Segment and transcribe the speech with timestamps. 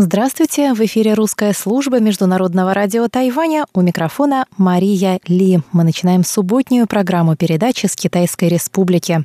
[0.00, 0.74] Здравствуйте!
[0.74, 3.66] В эфире русская служба Международного радио Тайваня.
[3.74, 5.58] У микрофона Мария Ли.
[5.72, 9.24] Мы начинаем субботнюю программу передачи с Китайской Республики.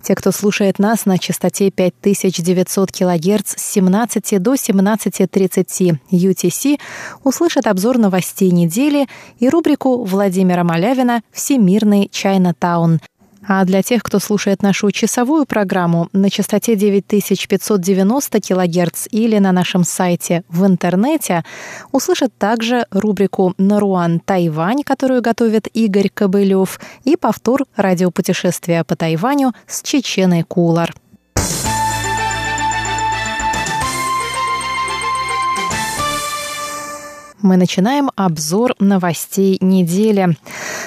[0.00, 6.78] Те, кто слушает нас на частоте 5900 кГц с 17 до 17.30 UTC,
[7.24, 9.08] услышат обзор новостей недели
[9.40, 13.00] и рубрику Владимира Малявина «Всемирный Чайна-таун»,
[13.46, 19.84] а для тех, кто слушает нашу часовую программу на частоте 9590 кГц или на нашем
[19.84, 21.44] сайте в интернете,
[21.90, 29.82] услышат также рубрику «Наруан Тайвань», которую готовит Игорь Кобылев, и повтор радиопутешествия по Тайваню с
[29.82, 30.94] Чеченой Кулар.
[37.42, 40.36] Мы начинаем обзор новостей недели.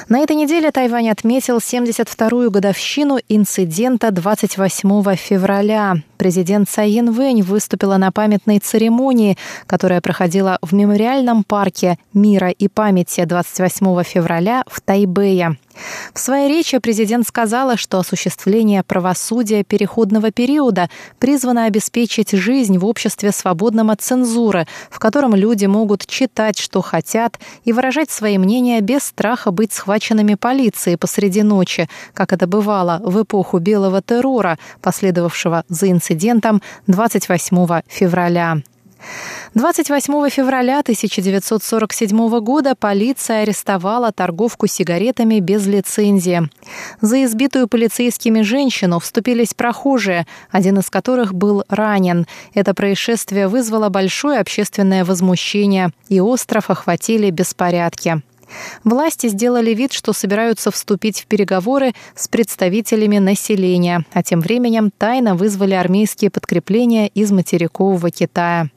[0.10, 5.96] На этой неделе Тайвань отметил 72-ю годовщину инцидента 28 февраля.
[6.18, 13.26] Президент Цай Янвэнь выступила на памятной церемонии, которая проходила в мемориальном парке мира и памяти
[13.26, 15.58] 28 февраля в Тайбэе.
[16.14, 23.32] В своей речи президент сказала, что осуществление правосудия переходного периода призвано обеспечить жизнь в обществе
[23.32, 29.04] свободном от цензуры, в котором люди могут читать, что хотят, и выражать свои мнения без
[29.04, 35.92] страха быть схваченными полицией посреди ночи, как это бывало в эпоху белого террора, последовавшего за
[35.92, 38.62] инцидентом 28 февраля.
[39.54, 46.50] 28 февраля 1947 года полиция арестовала торговку сигаретами без лицензии.
[47.02, 52.28] За избитую полицейскими женщину вступились прохожие, один из которых был ранен.
[52.54, 58.22] Это происшествие вызвало большое общественное возмущение, и остров охватили беспорядки.
[58.84, 65.36] Власти сделали вид, что собираются вступить в переговоры с представителями населения, а тем временем тайно
[65.36, 68.70] вызвали армейские подкрепления из материкового Китая.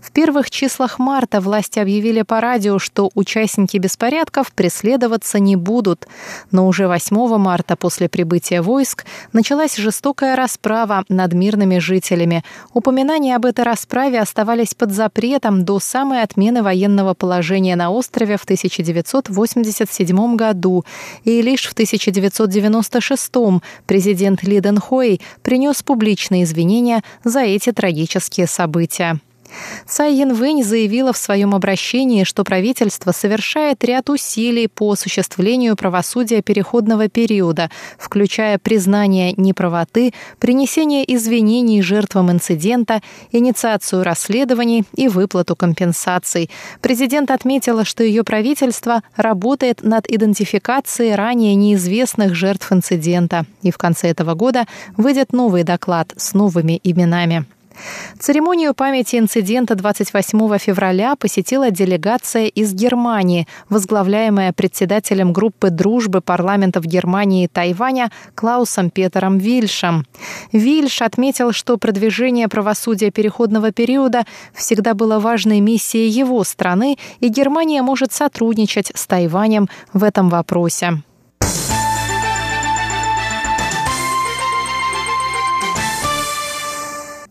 [0.00, 6.06] В первых числах марта власти объявили по радио, что участники беспорядков преследоваться не будут.
[6.50, 12.44] Но уже 8 марта после прибытия войск началась жестокая расправа над мирными жителями.
[12.72, 18.44] Упоминания об этой расправе оставались под запретом до самой отмены военного положения на острове в
[18.44, 20.84] 1987 году.
[21.24, 23.32] И лишь в 1996
[23.86, 29.20] президент Ли Дэн Хой принес публичные извинения за эти трагические события.
[29.86, 37.08] Цай Янвэнь заявила в своем обращении, что правительство совершает ряд усилий по осуществлению правосудия переходного
[37.08, 43.02] периода, включая признание неправоты, принесение извинений жертвам инцидента,
[43.32, 46.50] инициацию расследований и выплату компенсаций.
[46.80, 53.44] Президент отметила, что ее правительство работает над идентификацией ранее неизвестных жертв инцидента.
[53.62, 54.66] И в конце этого года
[54.96, 57.44] выйдет новый доклад с новыми именами.
[58.18, 67.44] Церемонию памяти инцидента 28 февраля посетила делегация из Германии, возглавляемая председателем группы дружбы парламентов Германии
[67.44, 70.06] и Тайваня Клаусом Петером Вильшем.
[70.52, 74.24] Вильш отметил, что продвижение правосудия переходного периода
[74.54, 81.02] всегда было важной миссией его страны, и Германия может сотрудничать с Тайванем в этом вопросе.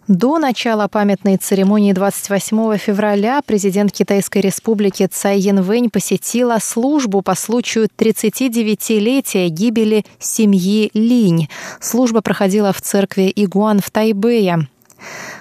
[0.10, 7.88] До начала памятной церемонии 28 февраля президент Китайской республики Цай Янвэнь посетила службу по случаю
[7.96, 11.48] 39-летия гибели семьи Линь.
[11.80, 14.68] Служба проходила в церкви Игуан в Тайбэе.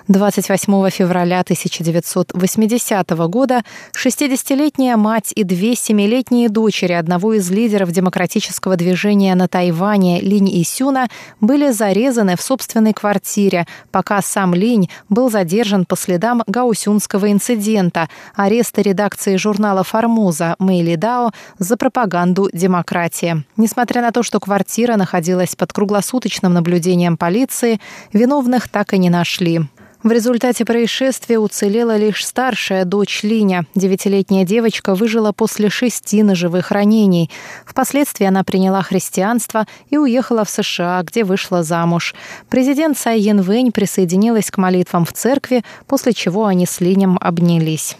[0.08, 3.62] 28 февраля 1980 года
[3.94, 11.08] 60-летняя мать и две семилетние дочери одного из лидеров демократического движения на Тайване Линь Исюна
[11.42, 18.80] были зарезаны в собственной квартире, пока сам Линь был задержан по следам гаусюнского инцидента, ареста
[18.80, 23.44] редакции журнала «Формоза» Мэйли Дао за пропаганду демократии.
[23.58, 27.78] Несмотря на то, что квартира находилась под круглосуточным наблюдением полиции,
[28.14, 29.68] виновных так и не нашли.
[30.02, 33.66] В результате происшествия уцелела лишь старшая дочь Линя.
[33.74, 37.30] Девятилетняя девочка выжила после шести ножевых ранений.
[37.66, 42.14] Впоследствии она приняла христианство и уехала в США, где вышла замуж.
[42.48, 47.96] Президент Цай Янвэнь присоединилась к молитвам в церкви, после чего они с Линем обнялись.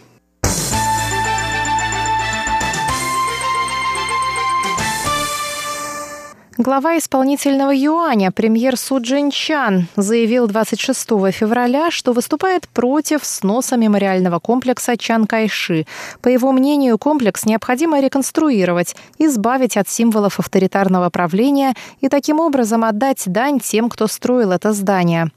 [6.60, 14.96] Глава исполнительного юаня, премьер Су Джинчан, заявил 26 февраля, что выступает против сноса мемориального комплекса
[14.96, 15.87] Чан Кайши.
[16.20, 23.22] По его мнению, комплекс необходимо реконструировать, избавить от символов авторитарного правления и таким образом отдать
[23.26, 25.31] дань тем, кто строил это здание.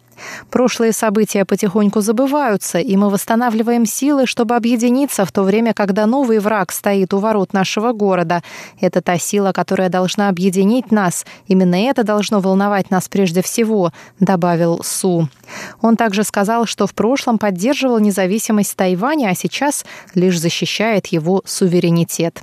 [0.50, 6.40] Прошлые события потихоньку забываются, и мы восстанавливаем силы, чтобы объединиться в то время, когда новый
[6.40, 8.44] враг стоит у ворот нашего города.
[8.80, 11.26] Это та сила, которая должна объединить нас.
[11.48, 15.30] Именно это должно волновать нас прежде всего»,— добавил Су.
[15.82, 19.86] Он также сказал, что в прошлом поддерживал независимость Тайваня, а сейчас
[20.16, 22.42] лишь защищает его суверенитет.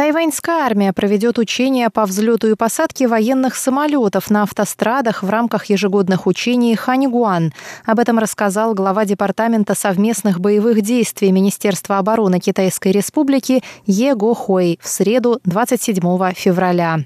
[0.00, 6.26] Тайваньская армия проведет учения по взлету и посадке военных самолетов на автострадах в рамках ежегодных
[6.26, 7.52] учений Ханьгуан.
[7.84, 14.78] Об этом рассказал глава Департамента совместных боевых действий Министерства обороны Китайской Республики Е Го Хой
[14.82, 17.00] в среду 27 февраля.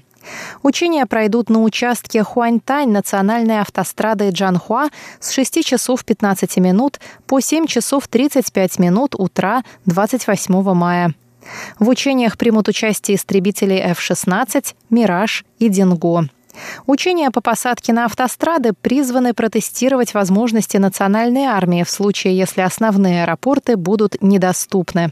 [0.63, 4.87] Учения пройдут на участке Хуаньтань национальной автострады Джанхуа
[5.19, 11.13] с 6 часов 15 минут по 7 часов 35 минут утра 28 мая.
[11.79, 16.29] В учениях примут участие истребители F-16, «Мираж» и «Динго».
[16.85, 23.75] Учения по посадке на автострады призваны протестировать возможности национальной армии в случае, если основные аэропорты
[23.75, 25.11] будут недоступны.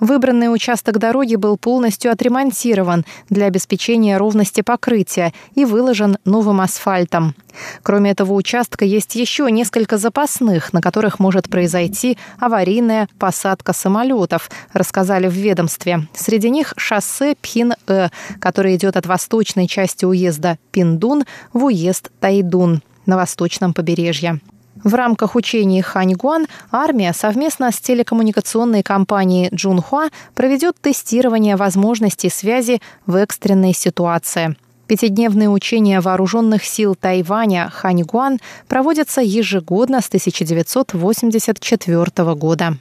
[0.00, 7.34] Выбранный участок дороги был полностью отремонтирован для обеспечения ровности покрытия и выложен новым асфальтом.
[7.82, 15.28] Кроме этого участка есть еще несколько запасных, на которых может произойти аварийная посадка самолетов, рассказали
[15.28, 16.08] в ведомстве.
[16.14, 18.08] Среди них шоссе Пхин-Э,
[18.40, 24.40] которое идет от восточной части уезда Пиндун в уезд Тайдун на восточном побережье.
[24.84, 33.14] В рамках учений Ханьгуан армия совместно с телекоммуникационной компанией Джунхуа проведет тестирование возможностей связи в
[33.16, 34.56] экстренной ситуации.
[34.88, 42.76] Пятидневные учения вооруженных сил Тайваня Ханьгуан проводятся ежегодно с 1984 года.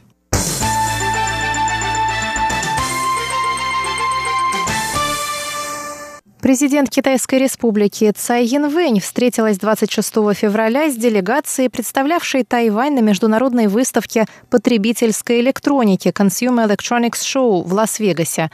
[6.42, 14.26] Президент Китайской республики Цай Янвэнь встретилась 26 февраля с делегацией, представлявшей Тайвань на международной выставке
[14.50, 18.50] потребительской электроники Consumer Electronics Show в Лас-Вегасе.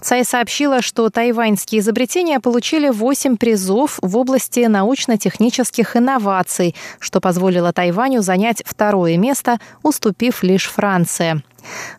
[0.00, 8.22] Цай сообщила, что тайваньские изобретения получили 8 призов в области научно-технических инноваций, что позволило Тайваню
[8.22, 11.42] занять второе место, уступив лишь Франции.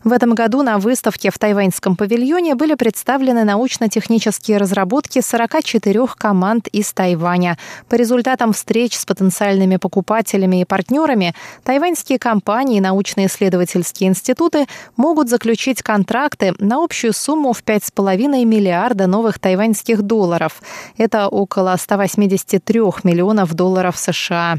[0.04, 6.92] В этом году на выставке в тайваньском павильоне были представлены научно-технические разработки 44 команд из
[6.92, 7.58] Тайваня.
[7.88, 11.34] По результатам встреч с потенциальными покупателями и партнерами
[11.64, 14.66] тайваньские компании и научно-исследовательские институты
[14.96, 20.62] могут заключить контракты на общую сумму в 5,5 миллиарда новых тайваньских долларов.
[20.96, 24.58] Это около 183 миллионов долларов США.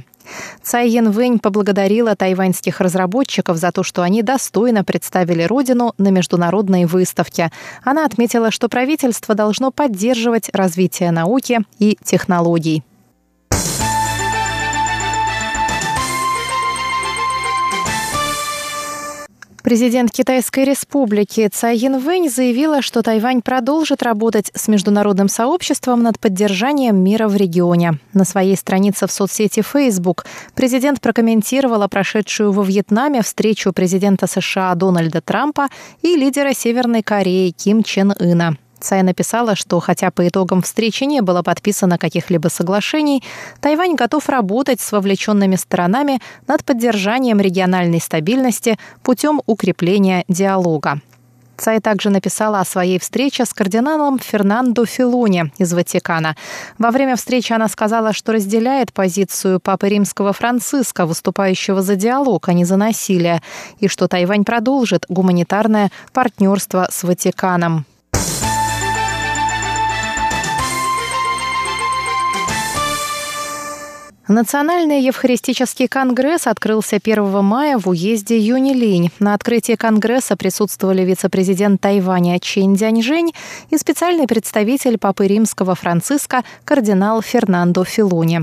[0.62, 7.52] Цай Янвэнь поблагодарила тайваньских разработчиков за то, что они достойно представили родину на международной выставке.
[7.84, 12.84] Она отметила, что правительство должно поддерживать развитие науки и технологий.
[19.64, 26.96] Президент Китайской республики Цай Янвэнь заявила, что Тайвань продолжит работать с международным сообществом над поддержанием
[26.96, 28.00] мира в регионе.
[28.14, 30.26] На своей странице в соцсети Facebook
[30.56, 35.68] президент прокомментировала прошедшую во Вьетнаме встречу президента США Дональда Трампа
[36.02, 38.58] и лидера Северной Кореи Ким Чен Ына.
[38.80, 43.24] Цай написала, что хотя по итогам встречи не было подписано каких-либо соглашений,
[43.62, 51.02] Тайвань готов работать с вовлеченными сторонами над поддержанием региональной стабильности путем укрепления диалога.
[51.60, 56.38] Цай также написала о своей встрече с кардиналом Фернандо Филони из Ватикана.
[56.78, 62.54] Во время встречи она сказала, что разделяет позицию Папы Римского Франциска, выступающего за диалог, а
[62.54, 63.42] не за насилие,
[63.82, 67.86] и что Тайвань продолжит гуманитарное партнерство с Ватиканом.
[74.30, 79.10] Национальный Евхаристический конгресс открылся 1 мая в уезде Юнилинь.
[79.18, 83.32] На открытии конгресса присутствовали вице-президент Тайваня Чен Дяньжэнь
[83.72, 88.42] и специальный представитель Папы Римского Франциска кардинал Фернандо Филони.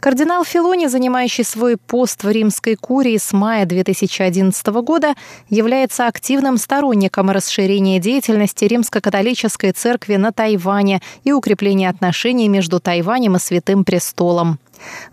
[0.00, 5.14] Кардинал Филони, занимающий свой пост в римской курии с мая 2011 года,
[5.48, 13.38] является активным сторонником расширения деятельности Римско-католической церкви на Тайване и укрепления отношений между Тайванем и
[13.38, 14.58] Святым Престолом.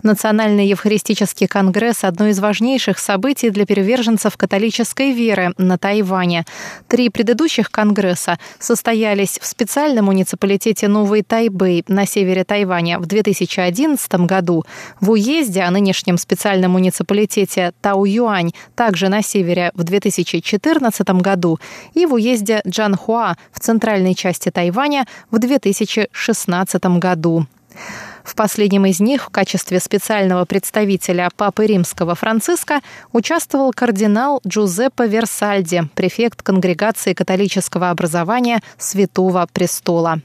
[0.02, 6.44] Национальный Евхаристический конгресс– одно из важнейших событий для приверженцев католической веры на Тайване.
[6.88, 14.64] Три предыдущих конгресса состоялись в специальном муниципалитете Новый Тайбэй на севере Тайваня в 2011 году,
[15.00, 21.58] в уезде о нынешнем специальном муниципалитете Тау-Юань также на севере в 2014 году
[21.94, 27.46] и в уезде Джанхуа в центральной части Тайваня в 2016 году.
[28.30, 32.80] В последнем из них в качестве специального представителя Папы Римского Франциска
[33.12, 40.20] участвовал кардинал Джузеппе Версальди, префект Конгрегации католического образования Святого Престола.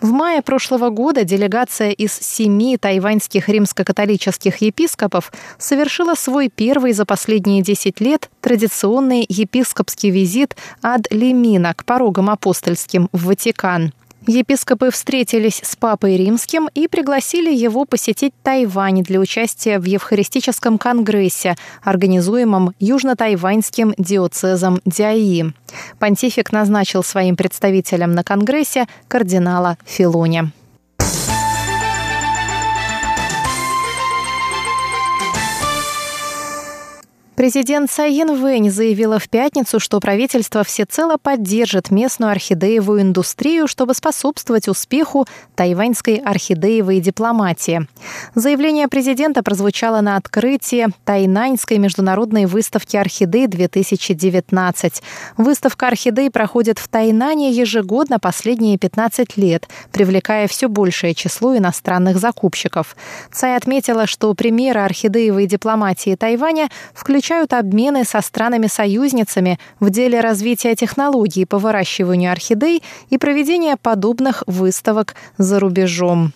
[0.00, 7.62] В мае прошлого года делегация из семи тайваньских римско-католических епископов совершила свой первый за последние
[7.62, 13.92] 10 лет традиционный епископский визит ад Лемина к порогам апостольским в Ватикан.
[14.30, 21.56] Епископы встретились с Папой Римским и пригласили его посетить Тайвань для участия в Евхаристическом конгрессе,
[21.82, 25.52] организуемом Южно-Тайваньским диоцезом Дяи.
[25.98, 30.52] Понтифик назначил своим представителем на конгрессе кардинала Филони.
[37.40, 44.68] Президент Цай Вэнь заявила в пятницу, что правительство всецело поддержит местную орхидеевую индустрию, чтобы способствовать
[44.68, 47.88] успеху тайваньской орхидеевой дипломатии.
[48.34, 55.02] Заявление президента прозвучало на открытии Тайнаньской международной выставки орхидей 2019.
[55.38, 62.94] Выставка орхидей проходит в Тайнане ежегодно последние 15 лет, привлекая все большее число иностранных закупщиков.
[63.32, 70.74] Цай отметила, что примеры орхидеевой дипломатии Тайваня включают включают обмены со странами-союзницами в деле развития
[70.74, 76.32] технологий по выращиванию орхидей и проведения подобных выставок за рубежом.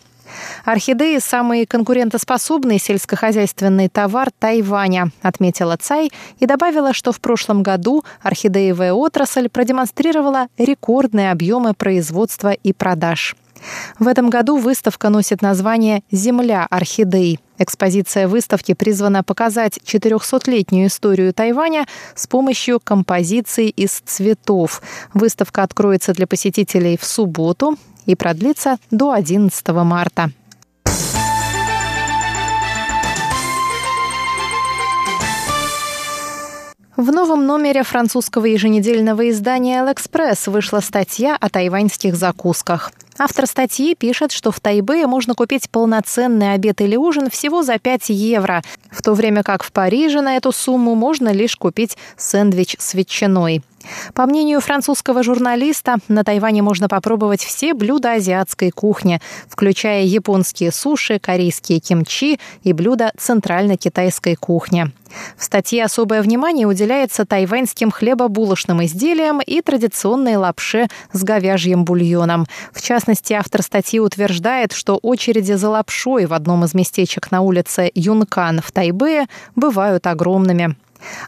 [0.64, 8.92] Орхидеи– самый конкурентоспособный сельскохозяйственный товар Тайваня, отметила Цай и добавила, что в прошлом году орхидеевая
[8.92, 13.34] отрасль продемонстрировала рекордные объемы производства и продаж.
[13.98, 17.40] В этом году выставка носит название «Земля орхидей».
[17.58, 24.82] Экспозиция выставки призвана показать 400-летнюю историю Тайваня с помощью композиций из цветов.
[25.12, 30.30] Выставка откроется для посетителей в субботу и продлится до 11 марта.
[36.96, 42.92] В новом номере французского еженедельного издания «L'Express» вышла статья о тайваньских закусках.
[43.18, 48.10] Автор статьи пишет, что в Тайбе можно купить полноценный обед или ужин всего за 5
[48.10, 52.94] евро, в то время как в Париже на эту сумму можно лишь купить сэндвич с
[52.94, 53.62] ветчиной.
[54.14, 61.18] По мнению французского журналиста, на Тайване можно попробовать все блюда азиатской кухни, включая японские суши,
[61.18, 64.92] корейские кимчи и блюда центрально-китайской кухни.
[65.36, 72.46] В статье особое внимание уделяется тайваньским хлебобулочным изделиям и традиционной лапше с говяжьим бульоном.
[72.72, 77.90] В частности, автор статьи утверждает, что очереди за лапшой в одном из местечек на улице
[77.94, 80.76] Юнкан в Тайбэе бывают огромными.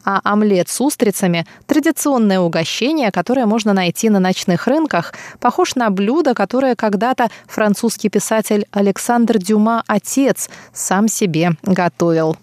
[0.04, 6.35] А омлет с устрицами– традиционное угощение, которое можно найти на ночных рынках, похож на блюдо,
[6.35, 12.37] которое когда-то французский писатель Александр Дюма «Отец» сам себе готовил.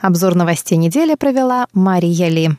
[0.00, 2.50] Обзор новостей недели провела Мария Ли.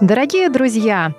[0.00, 1.12] Дорогие друзья,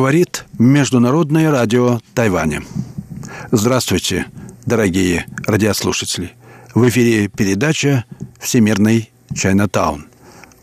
[0.00, 2.62] Говорит Международное радио Тайваня.
[3.52, 4.24] Здравствуйте,
[4.64, 6.32] дорогие радиослушатели.
[6.74, 8.06] В эфире передача
[8.40, 10.06] «Всемирный Чайнатаун».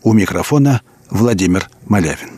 [0.02, 2.30] У микрофона Владимир Малявин.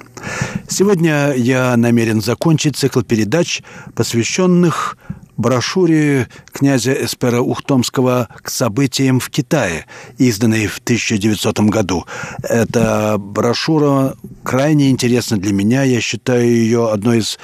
[0.68, 3.62] Сегодня я намерен закончить цикл передач,
[3.94, 4.98] посвященных
[5.40, 9.86] брошюре князя Эспера Ухтомского к событиям в Китае,
[10.18, 12.06] изданной в 1900 году.
[12.42, 15.82] Эта брошюра крайне интересна для меня.
[15.82, 17.38] Я считаю ее одной из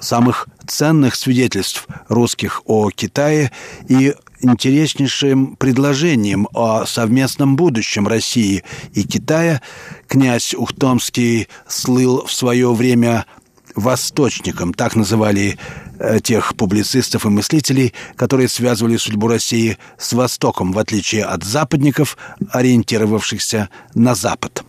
[0.00, 3.52] самых ценных свидетельств русских о Китае
[3.88, 9.60] и интереснейшим предложением о совместном будущем России и Китая.
[10.08, 13.26] Князь Ухтомский слыл в свое время
[13.74, 15.58] восточником, так называли
[15.98, 22.16] э, тех публицистов и мыслителей, которые связывали судьбу России с Востоком, в отличие от западников,
[22.50, 24.64] ориентировавшихся на Запад.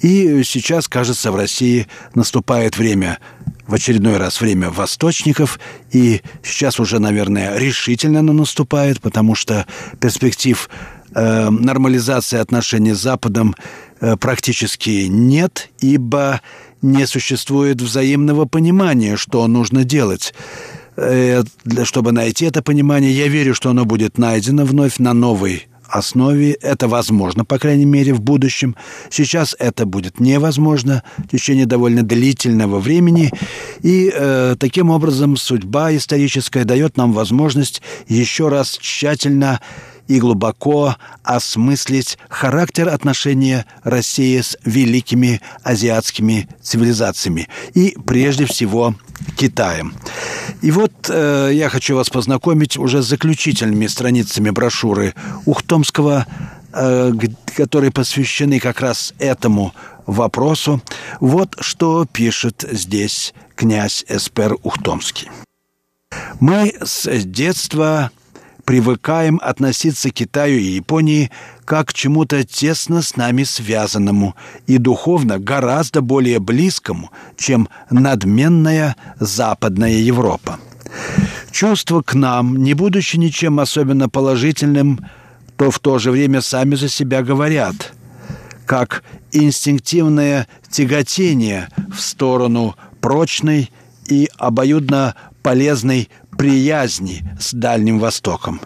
[0.00, 3.18] И сейчас, кажется, в России наступает время,
[3.66, 5.60] в очередной раз время восточников,
[5.92, 9.66] и сейчас уже, наверное, решительно оно наступает, потому что
[10.00, 10.70] перспектив
[11.14, 13.54] э, нормализации отношений с Западом
[14.00, 16.40] э, практически нет, ибо
[16.82, 20.34] не существует взаимного понимания, что нужно делать.
[20.96, 25.68] Э, для, чтобы найти это понимание, я верю, что оно будет найдено вновь на новой
[25.88, 26.52] основе.
[26.52, 28.76] Это возможно, по крайней мере, в будущем.
[29.10, 33.32] Сейчас это будет невозможно в течение довольно длительного времени.
[33.82, 39.60] И э, таким образом судьба историческая дает нам возможность еще раз тщательно
[40.08, 48.94] и глубоко осмыслить характер отношения России с великими азиатскими цивилизациями и прежде всего
[49.36, 49.94] Китаем.
[50.62, 55.14] И вот э, я хочу вас познакомить уже с заключительными страницами брошюры
[55.44, 56.26] Ухтомского,
[56.72, 57.12] э,
[57.56, 59.74] которые посвящены как раз этому
[60.06, 60.82] вопросу.
[61.20, 65.28] Вот что пишет здесь князь Эспер Ухтомский.
[66.38, 68.12] Мы с детства
[68.64, 71.32] привыкаем относиться к Китаю и Японии
[71.64, 74.36] как к чему-то тесно с нами связанному
[74.68, 80.60] и духовно гораздо более близкому, чем надменная Западная Европа.
[81.50, 85.04] Чувства к нам, не будучи ничем особенно положительным,
[85.56, 87.92] то в то же время сами за себя говорят,
[88.66, 93.70] как инстинктивное тяготение в сторону прочной
[94.06, 98.60] и обоюдно полезной приязни с Дальним Востоком.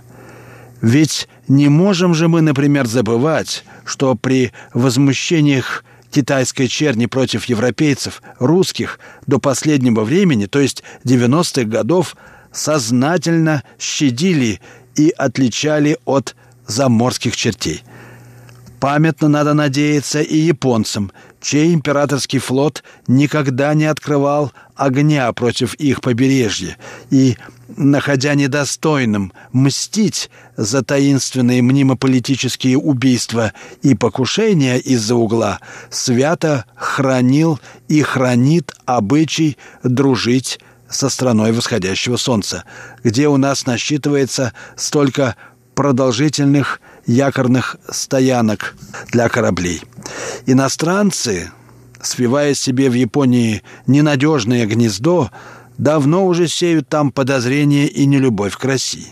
[0.81, 8.99] Ведь не можем же мы, например, забывать, что при возмущениях китайской черни против европейцев, русских,
[9.27, 12.17] до последнего времени, то есть 90-х годов,
[12.53, 14.61] сознательно щадили
[14.95, 17.83] и отличали от заморских чертей.
[18.79, 26.77] Памятно надо надеяться и японцам, чей императорский флот никогда не открывал огня против их побережья
[27.11, 27.37] и
[27.77, 33.53] находя недостойным мстить за таинственные мнемополитические убийства
[33.83, 42.65] и покушения из-за угла, свято хранил и хранит обычай дружить со страной восходящего солнца,
[43.03, 45.37] где у нас насчитывается столько
[45.75, 48.75] продолжительных якорных стоянок
[49.11, 49.83] для кораблей.
[50.47, 51.51] Иностранцы,
[52.01, 55.31] свивая себе в Японии ненадежное гнездо,
[55.79, 59.09] давно уже сеют там подозрения и нелюбовь к России.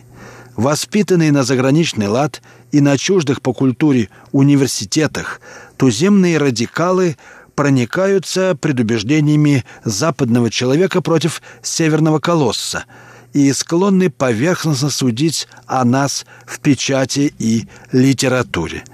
[0.56, 5.40] Воспитанные на заграничный лад и на чуждых по культуре университетах,
[5.76, 7.16] туземные радикалы
[7.54, 12.84] проникаются предубеждениями западного человека против северного колосса
[13.32, 18.84] и склонны поверхностно судить о нас в печати и литературе.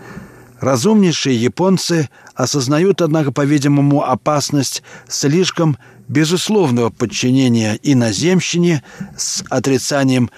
[0.60, 5.76] Разумнейшие японцы осознают, однако, по-видимому, опасность слишком
[6.08, 8.82] безусловного подчинения иноземщине
[9.16, 10.30] с отрицанием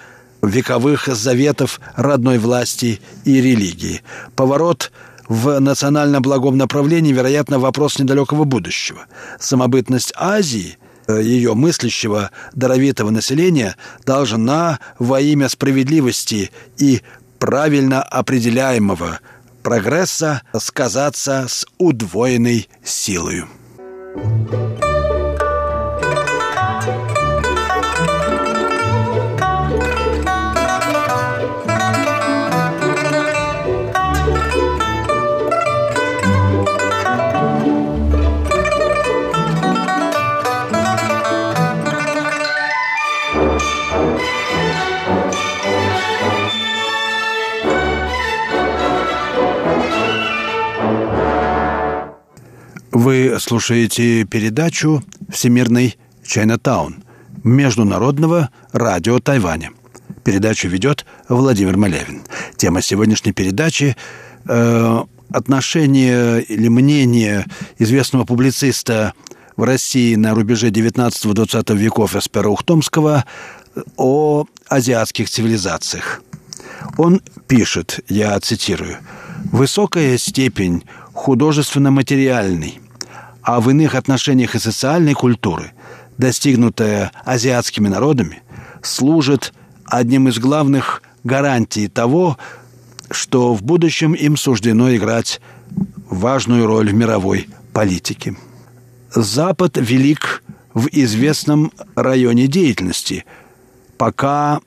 [0.42, 4.02] вековых заветов родной власти и религии.
[4.34, 4.92] Поворот
[5.28, 9.06] в национально благом направлении, вероятно, вопрос недалекого будущего.
[9.38, 17.02] Самобытность Азии ее мыслящего даровитого населения должна во имя справедливости и
[17.38, 19.20] правильно определяемого
[19.62, 23.44] прогресса сказаться с удвоенной силой.
[52.90, 57.04] Вы слушаете передачу «Всемирный Чайнатаун»
[57.44, 59.72] Международного радио Тайваня.
[60.24, 62.22] Передачу ведет Владимир Малявин.
[62.56, 63.94] Тема сегодняшней передачи
[64.48, 67.44] э, отношение или мнение
[67.78, 69.12] известного публициста
[69.56, 73.26] в России на рубеже 19-20 веков Эспера Ухтомского
[73.96, 76.22] о азиатских цивилизациях.
[76.96, 78.96] Он пишет, я цитирую,
[79.52, 80.84] «Высокая степень
[81.18, 82.80] художественно-материальной,
[83.42, 85.72] а в иных отношениях и социальной культуры,
[86.16, 88.42] достигнутая азиатскими народами,
[88.82, 89.52] служит
[89.84, 92.38] одним из главных гарантий того,
[93.10, 95.40] что в будущем им суждено играть
[96.08, 98.36] важную роль в мировой политике.
[99.12, 103.24] Запад велик в известном районе деятельности,
[103.96, 104.60] пока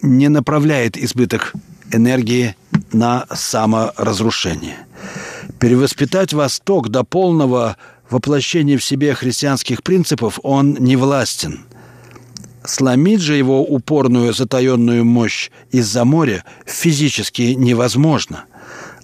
[0.00, 1.52] не направляет избыток
[1.92, 2.56] энергии
[2.92, 4.78] на саморазрушение.
[5.58, 7.76] Перевоспитать Восток до полного
[8.10, 11.64] воплощения в себе христианских принципов он не властен.
[12.64, 18.44] Сломить же его упорную затаенную мощь из-за моря физически невозможно.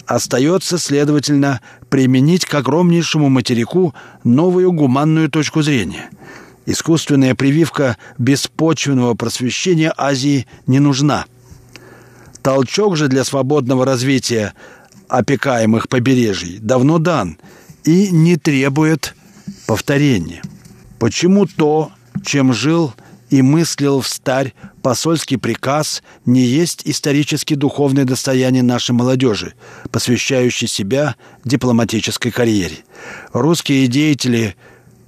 [0.07, 6.11] Остается, следовательно, применить к огромнейшему материку новую гуманную точку зрения.
[6.67, 11.25] Искусственная прививка беспочвенного просвещения Азии не нужна.
[12.43, 14.53] Толчок же для свободного развития
[15.09, 17.39] опекаемых побережий давно дан
[17.85, 19.15] и не требует
[19.67, 20.43] повторения.
[20.99, 21.91] Почему то,
[22.25, 22.93] чем жил
[23.31, 29.55] и мыслил в старь посольский приказ, не есть исторически духовное достояние нашей молодежи,
[29.91, 32.79] посвящающей себя дипломатической карьере.
[33.33, 34.57] Русские деятели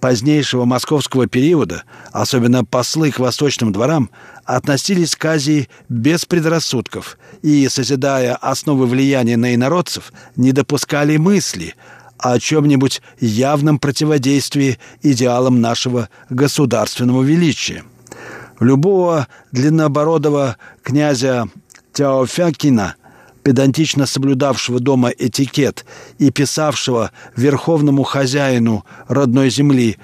[0.00, 4.10] позднейшего московского периода, особенно послы к восточным дворам,
[4.44, 11.74] относились к Азии без предрассудков и, созидая основы влияния на инородцев, не допускали мысли
[12.18, 17.84] о чем-нибудь явном противодействии идеалам нашего государственного величия.
[18.60, 21.48] Любого длиннобородого князя
[21.92, 22.96] Тяофякина–
[23.46, 25.84] педантично соблюдавшего дома этикет
[26.18, 29.98] и писавшего верховному хозяину родной земли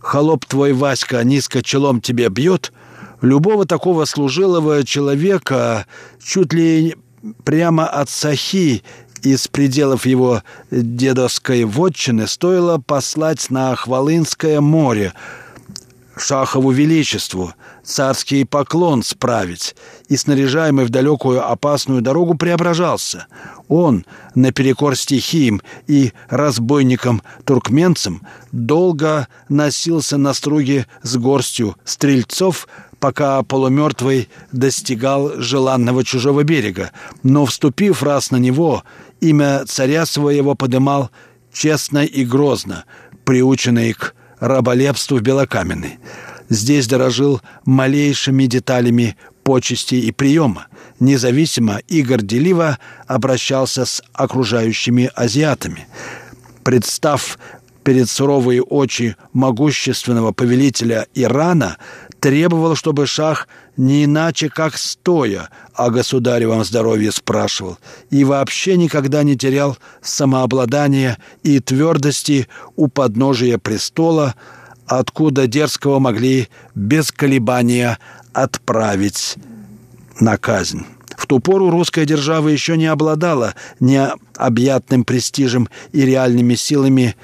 [0.00, 2.72] «Холоп твой, Васька, низко челом тебе бьет»,
[3.20, 5.86] любого такого служилого человека
[6.20, 6.96] чуть ли
[7.44, 8.82] прямо от Сахи
[9.22, 15.12] из пределов его дедовской вотчины стоило послать на Хвалынское море–
[16.20, 19.74] Шахову Величеству, царский поклон справить,
[20.10, 23.28] и снаряжаемый в далекую опасную дорогу преображался.
[23.68, 32.66] Он, наперекор стихиям и разбойникам-туркменцам, долго носился на струге с горстью стрельцов,
[32.98, 36.90] пока полумертвый достигал желанного чужого берега,
[37.22, 38.82] но, вступив раз на него,
[39.20, 41.10] имя царя своего подымал
[41.52, 42.84] честно и грозно,
[43.24, 46.00] приученный к раболепству в Белокаменной.
[46.48, 50.66] Здесь дорожил малейшими деталями почести и приема.
[50.98, 55.86] Независимо и горделиво обращался с окружающими азиатами.
[56.62, 57.38] Представ
[57.82, 61.78] перед суровые очи могущественного повелителя Ирана,
[62.20, 67.78] требовал, чтобы шах не иначе, как стоя о государевом здоровье спрашивал
[68.10, 74.34] и вообще никогда не терял самообладания и твердости у подножия престола,
[74.86, 77.98] откуда дерзкого могли без колебания
[78.32, 79.36] отправить
[80.20, 80.84] на казнь.
[81.16, 87.14] В ту пору русская держава еще не обладала необъятным престижем и реальными силами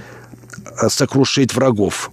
[0.81, 2.11] э, сокрушить врагов.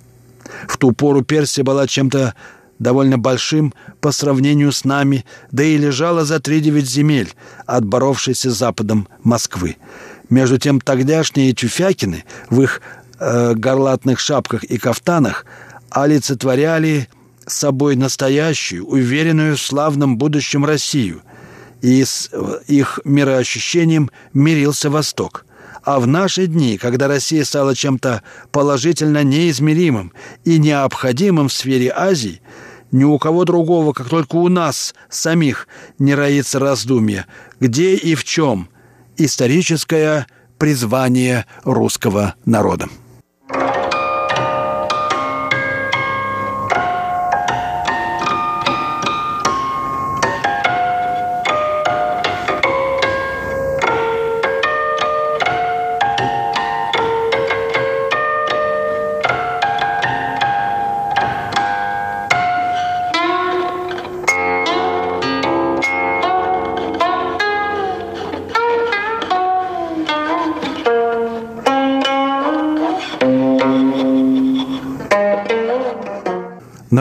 [0.67, 2.35] В ту пору Персия была чем-то
[2.79, 7.33] довольно большим по сравнению с нами, да и лежала за три девять земель,
[7.65, 9.77] отборовшейся западом Москвы.
[10.29, 12.81] Между тем тогдашние тюфякины в их
[13.19, 15.45] э, горлатных шапках и кафтанах
[15.89, 17.07] олицетворяли
[17.45, 21.21] собой настоящую, уверенную в славном будущем Россию,
[21.81, 22.29] и с
[22.67, 25.45] их мироощущением мирился Восток.
[25.83, 30.13] А в наши дни, когда Россия стала чем-то положительно неизмеримым
[30.45, 32.41] и необходимым в сфере Азии,
[32.91, 35.67] ни у кого другого, как только у нас самих,
[35.99, 37.25] не роится раздумье,
[37.59, 38.69] где и в чем
[39.17, 40.27] историческое
[40.57, 42.87] призвание русского народа.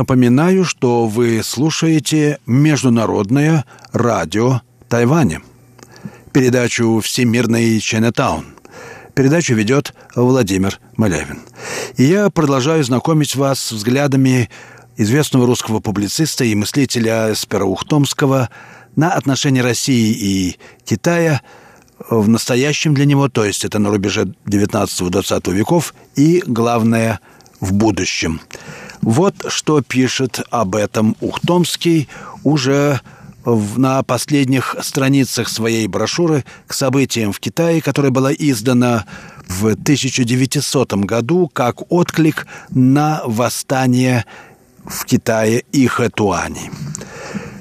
[0.03, 5.43] Напоминаю, что вы слушаете Международное радио Тайваня,
[6.33, 8.47] передачу «Всемирный Чайнатаун».
[9.15, 11.43] Передачу ведет Владимир Малявин.
[11.99, 14.51] И я продолжаю знакомить вас с взглядами
[14.97, 18.51] известного русского публициста и мыслителя Спироухтомского
[18.97, 21.43] на отношения России и Китая
[22.11, 27.21] в настоящем для него, то есть это на рубеже 19-20 веков, и, главное,
[27.63, 28.43] в будущем–
[29.03, 32.09] вот что пишет об этом Ухтомский
[32.45, 33.01] уже
[33.45, 39.05] на последних страницах своей брошюры к событиям в Китае, которая была издана
[39.49, 44.25] в 1900 году как отклик на восстание
[44.85, 46.71] в Китае и Хэтуани.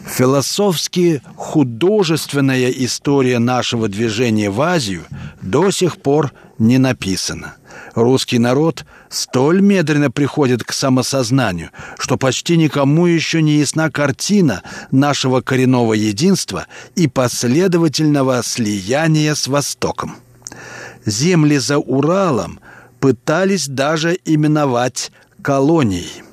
[0.07, 5.05] Философски художественная история нашего движения в Азию
[5.41, 7.55] до сих пор не написана.
[7.95, 15.41] Русский народ– столь медленно приходит к самосознанию, что почти никому еще не ясна картина нашего
[15.41, 20.15] коренного единства и последовательного слияния с Востоком.
[21.05, 22.59] Земли за Уралом
[22.99, 26.23] пытались даже именовать колонией.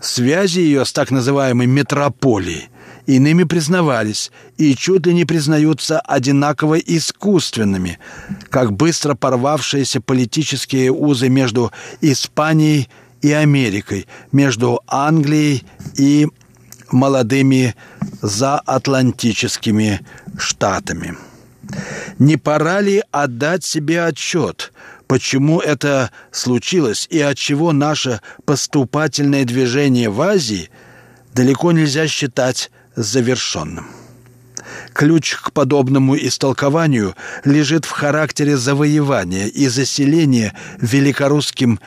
[0.00, 2.70] Связи ее с так называемой метрополией
[3.06, 7.98] иными признавались и чуть ли не признаются одинаково искусственными,
[8.50, 12.88] как быстро порвавшиеся политические узы между Испанией
[13.22, 15.64] и Америкой, между Англией
[15.96, 16.28] и
[16.90, 17.74] молодыми
[18.22, 20.00] заатлантическими
[20.38, 21.16] штатами.
[22.18, 24.72] Не пора ли отдать себе отчет,
[25.06, 30.70] почему это случилось и от чего наше поступательное движение в Азии
[31.34, 33.86] далеко нельзя считать завершенным.
[34.92, 41.80] Ключ к подобному истолкованию лежит в характере завоевания и заселения великорусским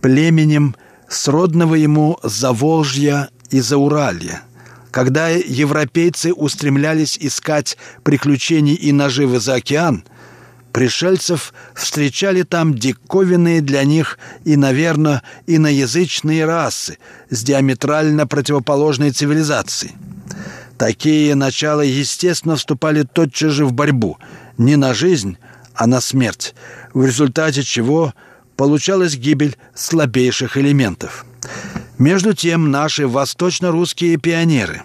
[0.00, 0.74] племенем
[1.08, 4.42] сродного ему Заволжья и Зауралья.
[4.90, 10.04] Когда европейцы устремлялись искать приключений и наживы за океан–
[10.76, 16.98] пришельцев встречали там диковинные для них и, наверное, иноязычные расы
[17.30, 19.94] с диаметрально противоположной цивилизацией.
[20.76, 24.18] Такие начала, естественно, вступали тотчас же в борьбу,
[24.58, 25.38] не на жизнь,
[25.74, 26.54] а на смерть,
[26.92, 28.12] в результате чего
[28.54, 31.24] получалась гибель слабейших элементов.
[31.96, 34.82] Между тем наши восточно-русские пионеры,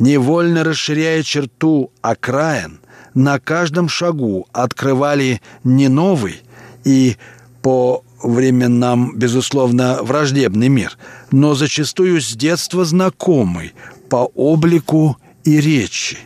[0.00, 2.79] невольно расширяя черту окраин,
[3.14, 6.42] на каждом шагу открывали не новый
[6.84, 7.16] и
[7.62, 10.96] по временам, безусловно, враждебный мир,
[11.30, 13.74] но зачастую с детства знакомый
[14.08, 16.18] по облику и речи,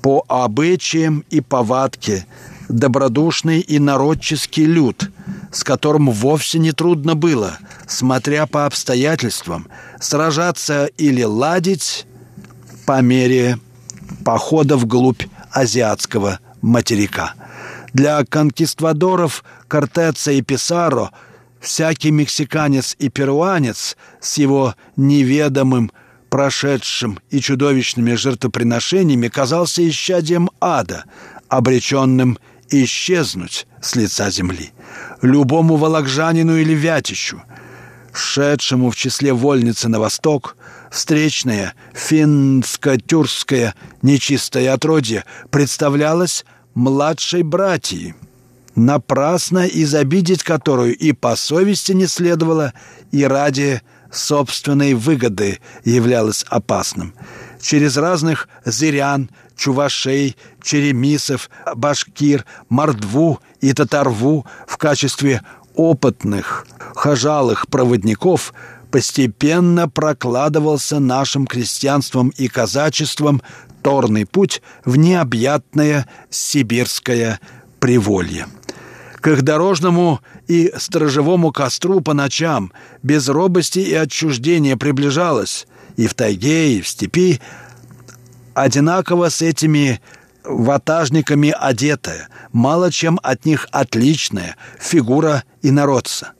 [0.00, 2.26] по обычаям и повадке,
[2.68, 5.10] добродушный и народческий люд,
[5.52, 9.68] с которым вовсе не трудно было, смотря по обстоятельствам,
[10.00, 12.06] сражаться или ладить
[12.86, 13.58] по мере
[14.24, 17.34] похода вглубь азиатского материка.
[17.92, 21.10] Для конкиствадоров Кортеца и Писаро
[21.60, 25.92] всякий мексиканец и перуанец с его неведомым
[26.30, 31.04] прошедшим и чудовищными жертвоприношениями казался исчадием ада,
[31.48, 32.38] обреченным
[32.70, 34.70] исчезнуть с лица земли.
[35.20, 37.42] Любому волокжанину или вятищу,
[38.14, 40.56] шедшему в числе вольницы на восток,
[40.92, 48.14] встречное финско-тюркское нечистое отродье представлялось младшей братьей,
[48.76, 52.74] напрасно изобидеть которую и по совести не следовало,
[53.10, 53.80] и ради
[54.12, 57.14] собственной выгоды являлось опасным.
[57.60, 65.42] Через разных зырян, чувашей, черемисов, башкир, мордву и татарву в качестве
[65.74, 68.52] опытных, хожалых проводников
[68.92, 73.42] постепенно прокладывался нашим крестьянством и казачеством
[73.82, 77.40] торный путь в необъятное сибирское
[77.80, 78.46] приволье.
[79.14, 86.14] К их дорожному и сторожевому костру по ночам без робости и отчуждения приближалась и в
[86.14, 87.40] тайге, и в степи
[88.54, 90.00] одинаково с этими
[90.44, 96.32] ватажниками одетая, мало чем от них отличная фигура инородца.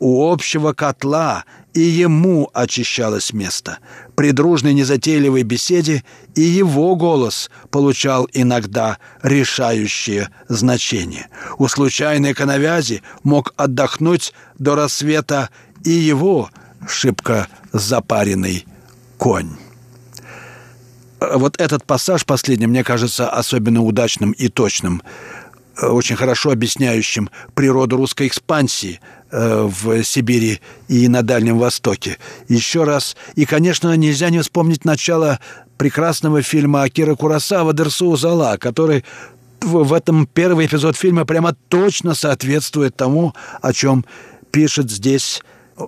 [0.00, 3.78] У общего котла и ему очищалось место.
[4.16, 6.04] При дружной незатейливой беседе
[6.34, 11.28] и его голос получал иногда решающее значение.
[11.58, 15.50] У случайной коновязи мог отдохнуть до рассвета
[15.84, 16.50] и его
[16.88, 18.66] шибко запаренный
[19.18, 19.50] конь.
[21.20, 25.02] Вот этот пассаж последний мне кажется особенно удачным и точным,
[25.80, 29.00] очень хорошо объясняющим природу русской экспансии–
[29.32, 32.18] Э, в Сибири и на Дальнем Востоке.
[32.48, 33.16] Еще раз.
[33.36, 35.38] И, конечно, нельзя не вспомнить начало
[35.76, 39.04] прекрасного фильма Акира Курасава «Дерсу Зала», который
[39.60, 44.04] в этом первый эпизод фильма прямо точно соответствует тому, о чем
[44.50, 45.42] пишет здесь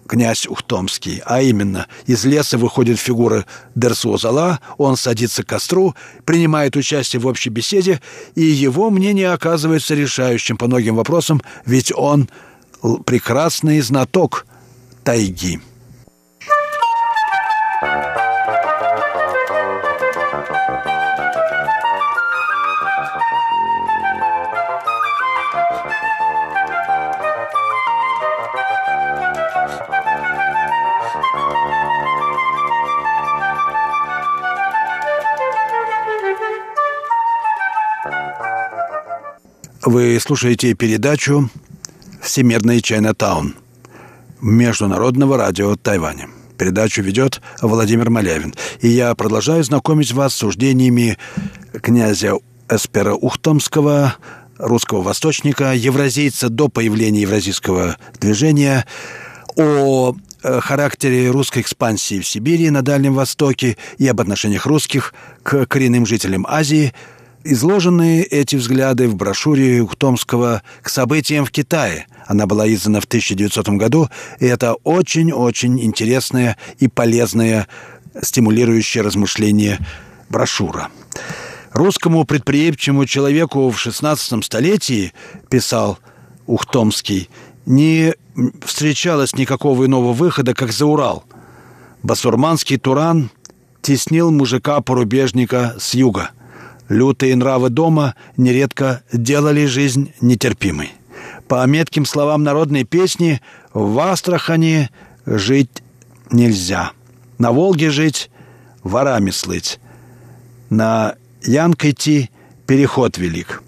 [0.06, 1.22] князь Ухтомский.
[1.24, 7.26] А именно, из леса выходит фигура Дерсу Зала, он садится к костру, принимает участие в
[7.26, 8.00] общей беседе,
[8.34, 12.28] и его мнение оказывается решающим по многим вопросам, ведь он–
[13.06, 14.46] прекрасный знаток
[15.04, 15.60] тайги.
[39.84, 41.50] Вы слушаете передачу
[42.22, 43.56] Всемирный Чайнатаун
[44.40, 46.28] Международного радио Тайваня.
[46.56, 48.54] Передачу ведет Владимир Малявин.
[48.80, 51.18] И я продолжаю знакомить вас с суждениями
[51.82, 52.34] князя
[52.68, 54.14] Эспера Ухтомского,
[54.56, 58.86] русского восточника, евразийца до появления евразийского движения,
[59.56, 60.14] о
[60.44, 66.06] э, характере русской экспансии в Сибири на Дальнем Востоке и об отношениях русских к коренным
[66.06, 66.94] жителям Азии–
[67.44, 72.06] Изложены эти взгляды в брошюре Ухтомского «К событиям в Китае».
[72.26, 77.66] Она была издана в 1900 году, и это очень-очень интересная и полезная,
[78.20, 79.80] стимулирующая размышление
[80.28, 80.90] брошюра.
[81.72, 85.12] Русскому предприимчивому человеку в XVI столетии,
[85.50, 85.98] писал
[86.46, 87.28] Ухтомский,
[87.66, 88.14] не
[88.64, 91.24] встречалось никакого иного выхода, как за Урал.
[92.04, 93.30] Басурманский Туран
[93.80, 96.30] теснил мужика-порубежника с юга–
[96.92, 100.92] Лютые нравы дома нередко делали жизнь нетерпимой.
[101.48, 103.40] По метким словам народной песни,
[103.72, 104.90] в Астрахани
[105.24, 105.82] жить
[106.30, 106.92] нельзя.
[107.38, 108.30] На Волге жить–
[108.82, 109.80] ворами слыть.
[110.68, 112.28] На Янг идти–
[112.66, 113.62] переход велик.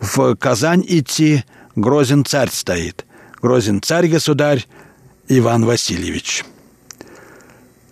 [0.00, 1.44] В Казань идти–
[1.76, 3.04] грозен царь стоит.
[3.42, 4.66] Грозен царь-государь
[5.28, 6.46] Иван Васильевич».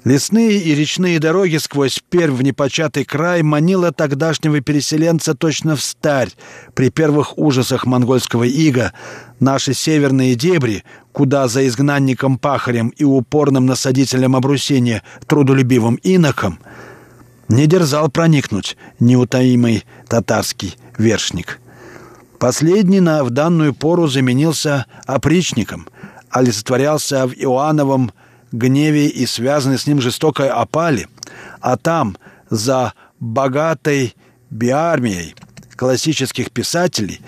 [0.05, 6.31] Лесные и речные дороги сквозь Пермь в непочатый край манила тогдашнего переселенца точно в старь.
[6.75, 8.95] При первых ужасах монгольского ига
[9.41, 16.61] наши северные дебри, куда за изгнанником-пахарем и упорным насадителем обрусения трудолюбивым иноком,
[17.49, 21.61] не дерзал проникнуть неутаимый татарский вершник.
[22.39, 25.89] Последний на в данную пору заменился опричником,
[26.31, 28.13] олицетворялся в Иоанновом
[28.53, 31.09] гневе и связанной с ним жестокой опали,
[31.61, 32.17] а там,
[32.49, 34.15] за богатой
[34.51, 35.35] биармией
[35.77, 37.21] классических писателей,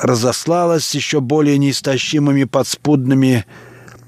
[0.00, 3.44] разослалась еще более неистощимыми подспудными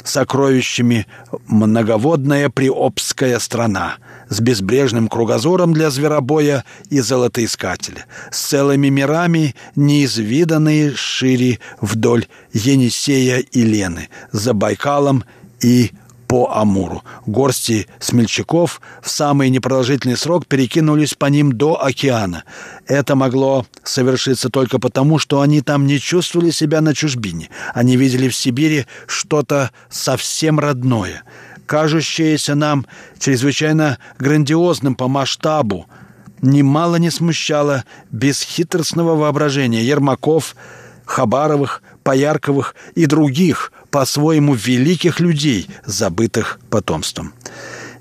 [0.04, 1.06] сокровищами
[1.46, 3.96] многоводная приобская страна
[4.28, 13.62] с безбрежным кругозором для зверобоя и золотоискателя, с целыми мирами, неизвиданные шире вдоль Енисея и
[13.62, 15.24] Лены, за Байкалом
[15.60, 15.92] и
[16.26, 17.02] по Амуру.
[17.26, 22.44] Горсти смельчаков в самый непродолжительный срок перекинулись по ним до океана.
[22.86, 27.50] Это могло совершиться только потому, что они там не чувствовали себя на чужбине.
[27.74, 31.22] Они видели в Сибири что-то совсем родное,
[31.66, 32.86] кажущееся нам
[33.18, 35.86] чрезвычайно грандиозным по масштабу,
[36.42, 40.56] немало не смущало бесхитростного воображения Ермаков,
[41.04, 47.32] Хабаровых, Поярковых и других по-своему великих людей, забытых потомством.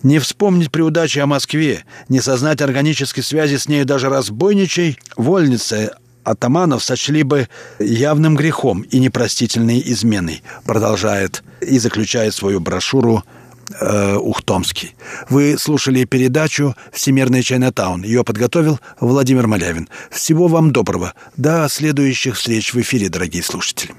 [0.04, 5.92] Не вспомнить при удаче о Москве, не сознать органической связи с нею даже разбойничей, вольницы
[6.26, 7.48] атаманов сочли бы
[7.80, 13.24] явным грехом и непростительной изменой, продолжает и заключает свою брошюру
[13.80, 14.96] э, Ухтомский.
[15.30, 18.04] Вы слушали передачу «Всемирный Чайнатаун».
[18.04, 19.88] Ее подготовил Владимир Малявин.
[20.12, 21.14] Всего вам доброго.
[21.38, 23.96] До следующих встреч в эфире, дорогие слушатели.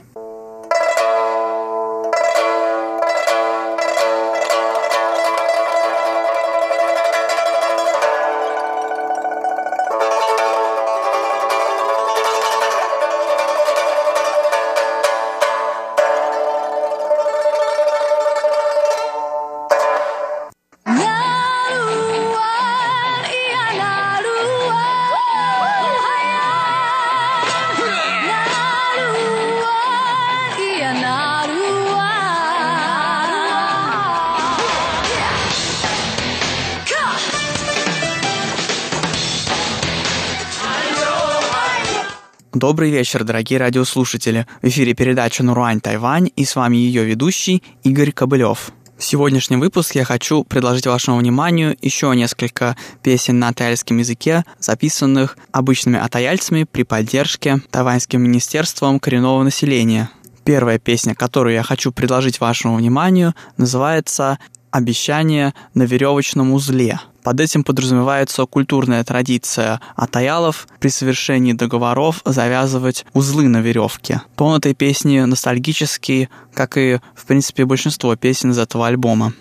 [42.67, 44.45] Добрый вечер, дорогие радиослушатели.
[44.61, 48.73] В эфире передача «Нуруань Тайвань» и с вами ее ведущий Игорь Кобылев.
[48.99, 55.39] В сегодняшнем выпуске я хочу предложить вашему вниманию еще несколько песен на тайском языке, записанных
[55.53, 60.11] обычными атаяльцами при поддержке Тайваньским министерством коренного населения.
[60.43, 64.41] Первая песня, которую я хочу предложить вашему вниманию, называется
[64.73, 66.99] «Обещание на веревочном узле».
[67.27, 74.23] Под этим подразумевается культурная традиция атаялов при совершении договоров завязывать узлы на веревке.
[74.37, 79.33] Тон этой песни ностальгический, как и, в принципе, большинство песен из этого альбома.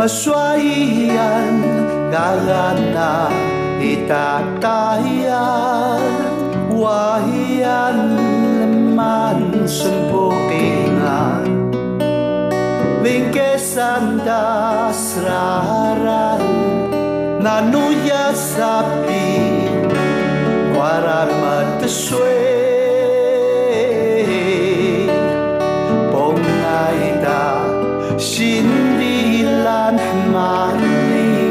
[0.00, 1.60] Maswayan
[2.08, 3.28] galana
[3.84, 5.20] itatayan
[6.72, 11.44] Wahiyan leman sempukingan
[13.04, 15.28] Bingkesan dasraran
[17.44, 19.68] Nanuya sapi
[20.72, 22.40] Waran mateswe
[26.08, 27.68] Pongaida
[30.40, 31.50] menemani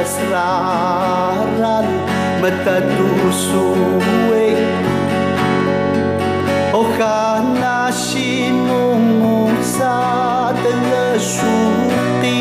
[0.00, 1.84] kaasraran
[2.40, 4.56] matatusuway
[6.72, 12.40] o kanashi mo sa talasuti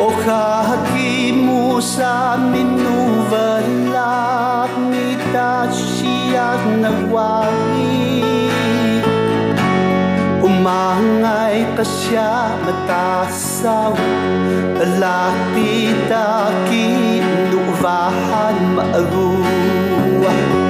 [0.00, 7.95] O kahakimu sa minuvalak Nita siya nagwagi
[10.66, 13.94] 망할 것이야 마타싸우
[14.98, 20.65] 라피다 김 누바한 마루와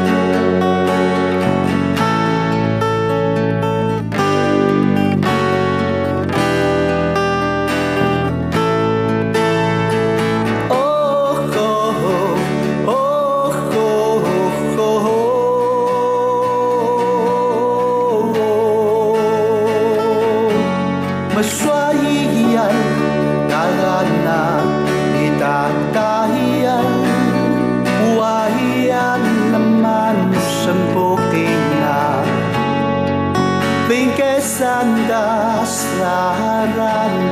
[36.26, 37.22] Nanu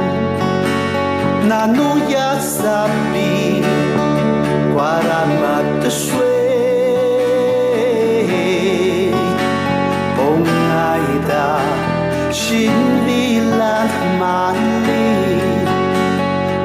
[1.49, 2.29] Nanuya
[6.01, 6.35] shwe
[10.17, 11.47] Bongaida
[12.41, 13.91] Shinbilan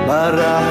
[0.08, 0.69] Barah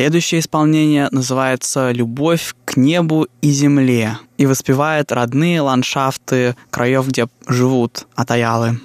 [0.00, 8.06] Следующее исполнение называется «Любовь к небу и земле» и воспевает родные ландшафты краев, где живут
[8.14, 8.80] атаялы.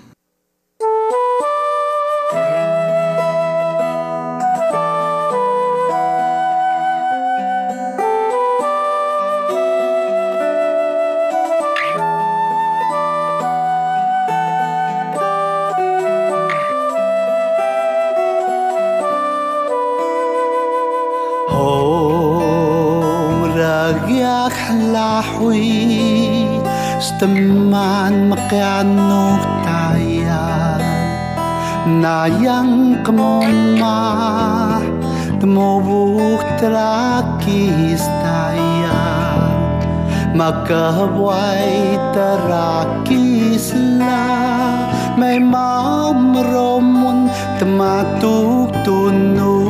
[32.26, 34.02] Nayang kamoma
[35.38, 38.98] Tumubuk terakis taya
[40.34, 44.26] Makahaway terakis la.
[45.22, 47.30] May mamromun
[47.62, 49.70] tematuk tunu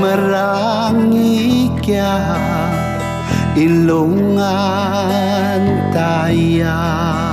[0.00, 2.16] Merangi kya
[3.60, 4.40] ilungan
[5.92, 7.23] taya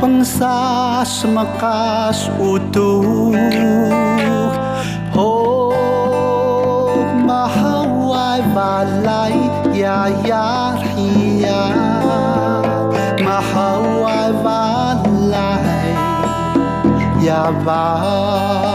[0.00, 3.36] pangsas makas utuk
[5.12, 9.36] Hok oh, mahawai balai
[9.76, 11.62] ya ya hiya
[13.20, 15.92] Mahawai balai
[17.20, 18.69] ya balai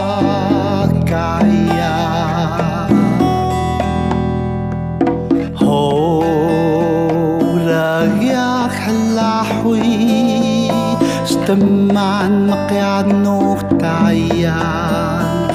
[11.56, 15.48] Jeman makyano tayan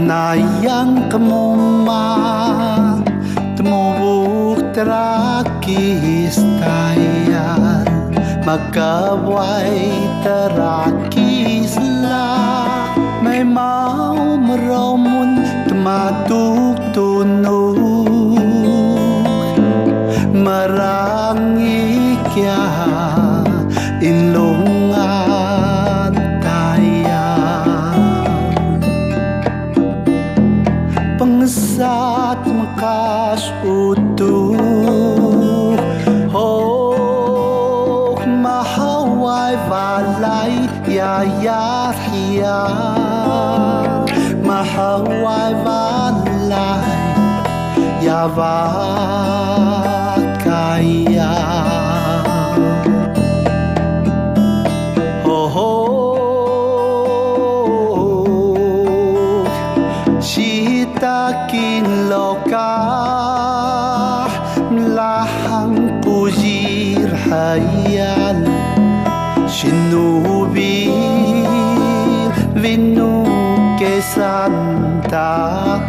[0.00, 2.08] Nayang kamuma
[3.52, 7.84] Tumubuk terakis tayan.
[8.48, 9.92] Magkaway
[10.24, 12.32] terakis la
[13.20, 15.36] May mau meromun
[15.68, 18.40] Tumatuk tunuk.
[20.32, 22.91] Marangik ya
[44.98, 46.14] hoài vãn
[46.48, 47.02] lại
[48.06, 48.58] ya va
[50.44, 51.32] kaya
[55.24, 55.72] ho ho
[60.30, 61.18] shita
[69.56, 70.74] shinubi
[72.62, 73.31] vinu
[73.82, 75.82] ke santak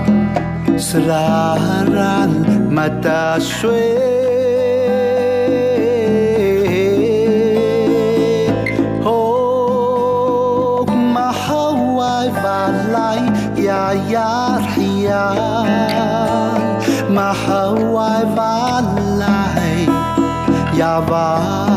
[0.81, 2.41] selaran
[2.73, 3.93] mata sue
[9.05, 13.29] hok mahawai valai
[13.61, 15.29] ya ya ya
[17.13, 19.85] mahawai valai
[20.73, 21.72] ya valai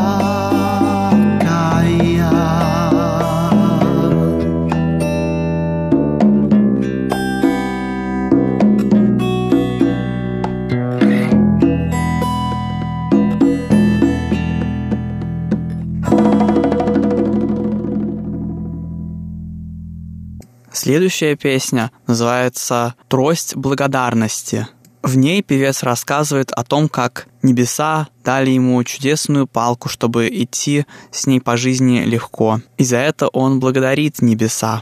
[20.87, 24.69] Следующая песня называется «Трость благодарности».
[25.03, 31.27] В ней певец рассказывает о том, как небеса дали ему чудесную палку, чтобы идти с
[31.27, 32.61] ней по жизни легко.
[32.77, 34.81] И за это он благодарит небеса.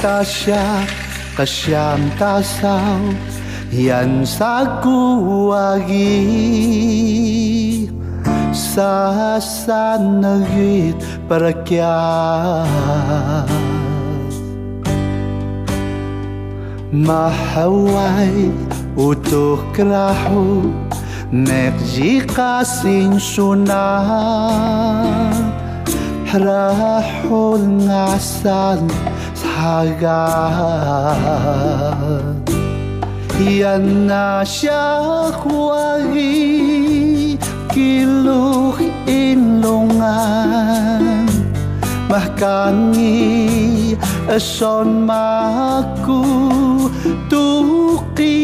[0.00, 0.84] Tasya,
[1.36, 3.02] kasyam tasaw,
[3.72, 6.22] yan sa kuwagi.
[8.56, 10.96] Sa sanagit
[11.28, 12.00] para kya
[16.88, 18.48] Mahaway
[18.96, 20.72] utuh krahu
[21.28, 24.06] Nekji kasing sunah
[26.36, 28.80] ريح العسل
[29.56, 30.26] حاجة
[33.36, 37.36] Yanasak wari
[37.68, 41.04] kiluk ilungan
[42.08, 43.92] Mahkangi
[44.28, 46.24] eson maku
[47.28, 48.40] tuki.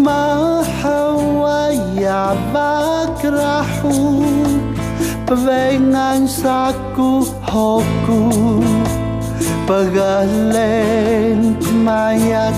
[0.00, 1.21] Mahau
[2.02, 3.94] ja vakrahu
[5.32, 8.28] Pengen saku hoku.
[9.64, 12.52] Pagalen mayat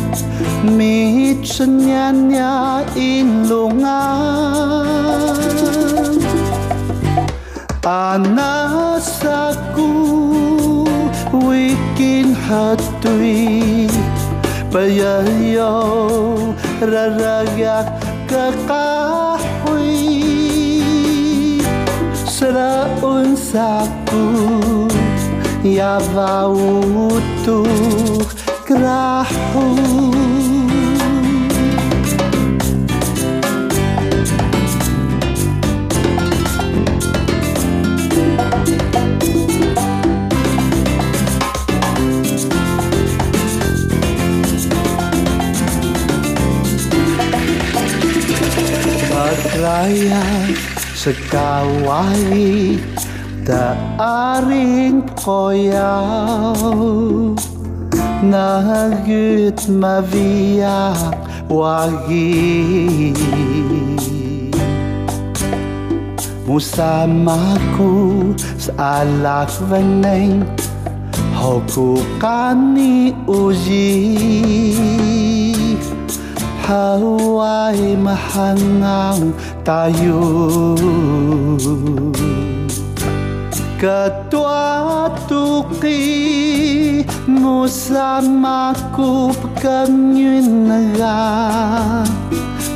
[0.66, 3.86] Mitsenyannya ilungan.
[7.86, 9.94] Anasaku,
[11.30, 13.86] wikin hatui.
[14.72, 15.76] Payayo
[16.82, 17.86] raraga
[18.26, 19.33] kakak
[23.54, 24.22] sapo
[25.62, 27.62] Iava ya utu
[28.66, 29.66] krahu
[49.54, 50.22] Raya
[50.98, 52.76] sekawai
[53.44, 56.64] tak aring koyau
[58.24, 61.12] Nagit maviyak
[61.52, 63.12] wagi
[66.48, 70.40] Musamaku sa alak vaneng
[71.44, 74.00] Hoku kani uji.
[76.64, 79.20] Hawaii mahangaw
[79.60, 80.24] tayo
[83.84, 85.44] Katuatuki
[87.28, 91.20] musama kup kamyunaga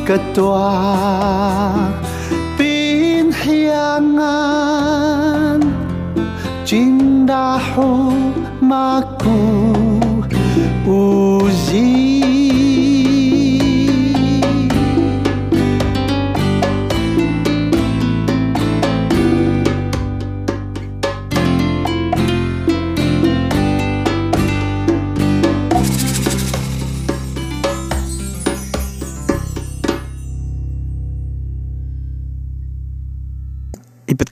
[0.04, 0.68] Katua
[2.61, 4.04] pinhiangan
[6.68, 8.12] Cindahu
[8.61, 9.40] maku
[10.84, 12.07] uji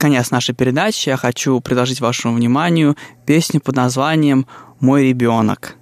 [0.07, 2.97] конец нашей передачи я хочу предложить вашему вниманию
[3.27, 4.47] песню под названием
[4.79, 5.75] «Мой ребенок».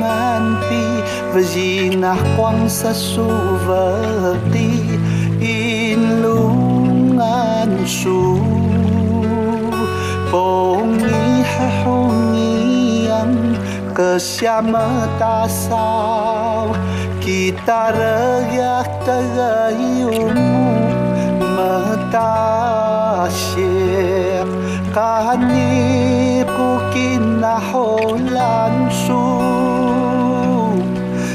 [0.00, 0.84] man pi
[1.32, 3.26] ve ji na quang sa su
[3.66, 3.84] ve
[4.52, 4.70] ti,
[5.40, 6.38] in lu
[7.16, 8.18] ngan su.
[10.30, 10.46] Po
[10.84, 11.98] ni ha ho
[12.32, 13.32] ni an
[13.96, 14.86] ke siama
[15.18, 16.70] ta sao?
[17.24, 20.83] Kita rakyat tagayunmu
[22.12, 24.44] ta xếp
[24.94, 27.98] cả ni cô kín na hồ
[28.30, 29.44] lan su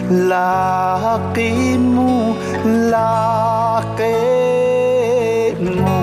[0.09, 5.99] là kim mu là kế mu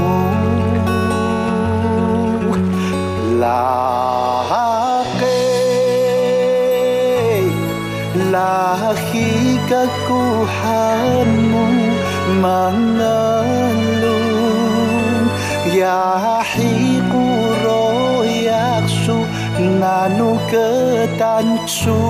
[3.40, 3.72] là
[5.20, 5.40] kế
[8.30, 11.66] là khi các cô hát mu
[12.42, 12.98] mang.
[12.98, 13.35] ngờ
[15.86, 18.66] Yahi kuroyaksu
[19.82, 22.00] Nanu ketansu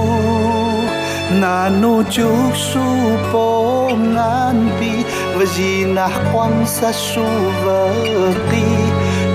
[1.43, 2.87] Nanu juksu
[3.33, 4.95] ponganpi
[5.37, 8.69] Vazinah kwang sasuvaki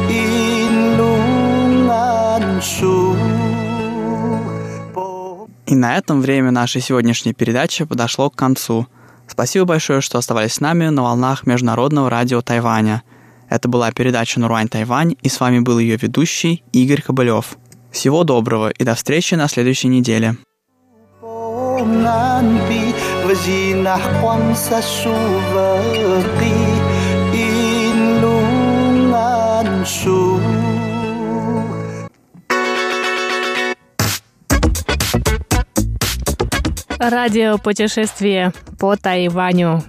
[0.09, 1.65] Inlungan
[2.61, 2.97] su
[5.67, 8.87] И на этом время нашей сегодняшней передачи подошло к концу.
[9.25, 13.03] Спасибо большое, что оставались с нами на волнах Международного радио Тайваня.
[13.51, 17.57] Это была передача «Нуруань Тайвань», и с вами был ее ведущий Игорь Кобылев.
[17.91, 20.37] Всего доброго и до встречи на следующей неделе.
[36.99, 39.83] Радио путешествие по Тайваню.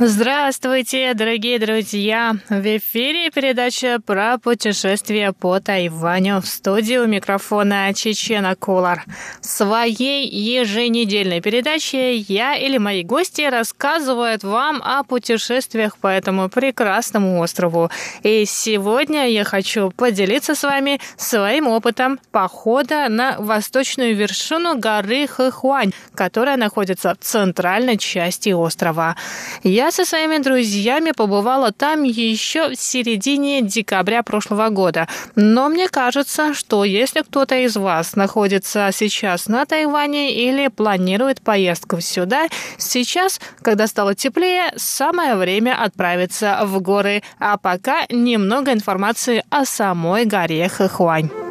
[0.00, 2.36] Здравствуйте, дорогие друзья!
[2.48, 6.40] В эфире передача про путешествия по Тайваню.
[6.40, 9.04] В студии у микрофона Чечена Кулар.
[9.40, 17.40] В своей еженедельной передаче я или мои гости рассказывают вам о путешествиях по этому прекрасному
[17.40, 17.90] острову.
[18.22, 25.92] И сегодня я хочу поделиться с вами своим опытом похода на восточную вершину горы Хэхуань,
[26.14, 29.16] которая находится в центральной части острова.
[29.64, 35.08] Я со своими друзьями побывала там еще в середине декабря прошлого года.
[35.34, 42.00] Но мне кажется, что если кто-то из вас находится сейчас на Тайване или планирует поездку
[42.00, 47.22] сюда, сейчас, когда стало теплее, самое время отправиться в горы.
[47.38, 51.47] А пока немного информации о самой горе Хэхуань.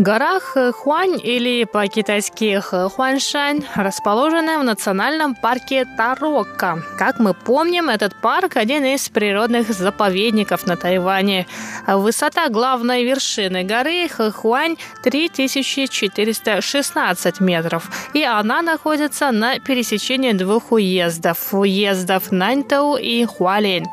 [0.00, 6.84] Гора Хуань или по-китайски Хуаншань расположена в национальном парке Тарокка.
[6.96, 11.48] Как мы помним, этот парк один из природных заповедников на Тайване.
[11.88, 22.30] Высота главной вершины горы Хуань 3416 метров, и она находится на пересечении двух уездов, уездов
[22.30, 23.86] Наньтоу и Хуалин.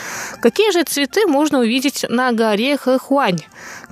[0.41, 3.41] Какие же цветы можно увидеть на горе Хэхуань?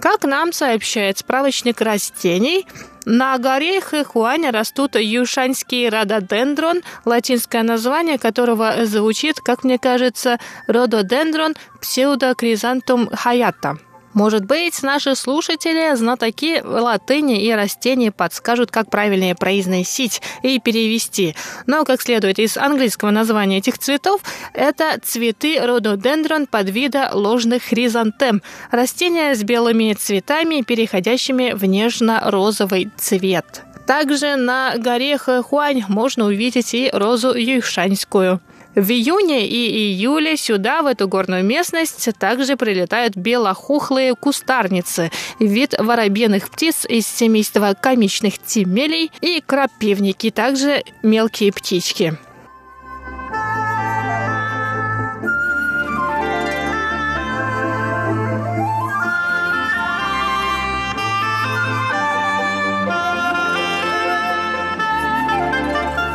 [0.01, 2.67] Как нам сообщает справочник растений,
[3.05, 13.09] на горе Хэхуань растут юшаньский рододендрон, латинское название которого звучит, как мне кажется, рододендрон псевдокризантум
[13.09, 13.79] хаята.
[14.13, 21.37] Может быть, наши слушатели, знатоки латыни и растений подскажут, как правильнее произносить и перевести.
[21.67, 24.21] Но, как следует из английского названия этих цветов,
[24.53, 28.43] это цветы рододендрон подвида ложных хризантем.
[28.73, 33.63] Растения с белыми цветами, переходящими в нежно-розовый цвет.
[33.87, 38.41] Также на горе Хэхуань можно увидеть и розу юйшаньскую.
[38.75, 45.11] В июне и июле сюда, в эту горную местность, также прилетают белохухлые кустарницы,
[45.41, 52.17] вид воробьиных птиц из семейства комичных тимелей и крапивники, также мелкие птички.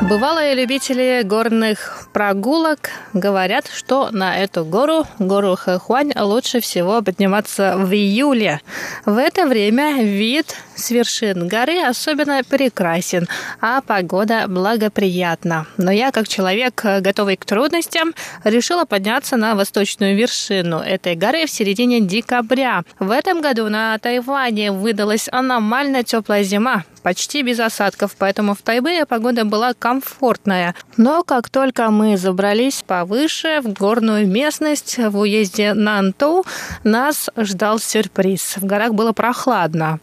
[0.08, 7.76] Бывало Немалые любители горных прогулок говорят, что на эту гору, гору Хэхуань, лучше всего подниматься
[7.78, 8.62] в июле.
[9.06, 13.28] В это время вид с вершин горы особенно прекрасен,
[13.60, 15.66] а погода благоприятна.
[15.78, 21.50] Но я, как человек, готовый к трудностям, решила подняться на восточную вершину этой горы в
[21.50, 22.84] середине декабря.
[23.00, 29.06] В этом году на Тайване выдалась аномально теплая зима, почти без осадков, поэтому в Тайбэе
[29.06, 30.74] погода была комфортная.
[30.98, 36.46] Но как только мы забрались повыше, в горную местность, в уезде Нантоу,
[36.84, 38.58] нас ждал сюрприз.
[38.58, 40.00] В горах было прохладно.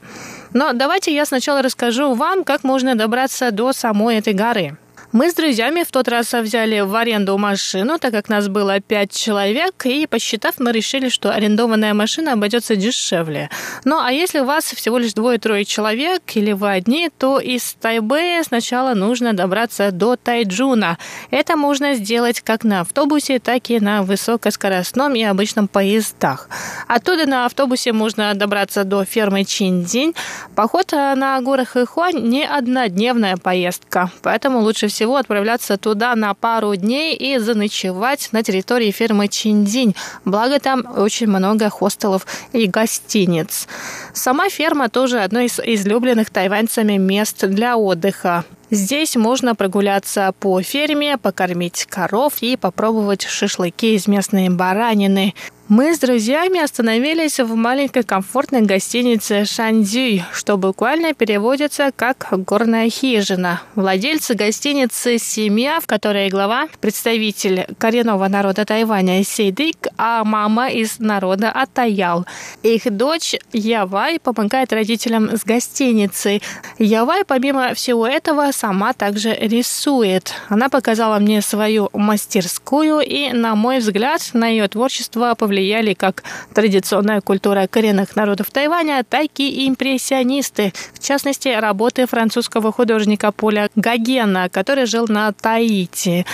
[0.53, 4.77] Но давайте я сначала расскажу вам, как можно добраться до самой этой горы.
[5.13, 9.13] Мы с друзьями в тот раз взяли в аренду машину, так как нас было пять
[9.15, 13.51] человек, и посчитав, мы решили, что арендованная машина обойдется дешевле.
[13.85, 18.43] Ну, а если у вас всего лишь двое-трое человек, или вы одни, то из Тайбэя
[18.43, 20.97] сначала нужно добраться до Тайджуна.
[21.31, 26.49] Это можно сделать как на автобусе, так и на высокоскоростном и обычном поездах.
[26.89, 30.15] Оттуда на автобусе можно добраться до фермы Чиндзинь.
[30.57, 36.77] Поход на горах Ихуань не однодневная поездка, поэтому лучше всего всего отправляться туда на пару
[36.77, 39.97] дней и заночевать на территории фермы Чиндинь.
[40.25, 43.67] Благо там очень много хостелов и гостиниц.
[44.13, 48.45] Сама ферма тоже одно из излюбленных тайваньцами мест для отдыха.
[48.71, 55.35] Здесь можно прогуляться по ферме, покормить коров и попробовать шашлыки из местной баранины.
[55.75, 63.63] Мы с друзьями остановились в маленькой комфортной гостинице Шанзюй, что буквально переводится как «горная хижина».
[63.75, 71.51] Владельцы гостиницы– семья, в которой глава– представитель коренного народа Тайваня Сейдык, а мама из народа
[71.51, 72.27] Атаял.
[72.63, 76.43] Их дочь Явай помогает родителям с гостиницей.
[76.79, 80.35] Явай, помимо всего этого, сама также рисует.
[80.51, 86.25] Она показала мне свою мастерскую, и, на мой взгляд, на ее творчество повлияла влияли как
[86.55, 94.49] традиционная культура коренных народов Тайваня, так и импрессионисты, в частности, работы французского художника Поля Гогена,
[94.49, 96.27] который жил на Таити.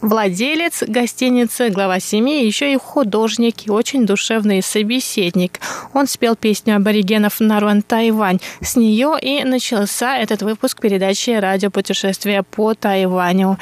[0.00, 5.58] Владелец гостиницы, глава семьи, еще и художник и очень душевный собеседник.
[5.92, 8.38] Он спел песню аборигенов Наруан Тайвань.
[8.60, 13.58] С нее и начался этот выпуск передачи «Радиопутешествие по Тайваню».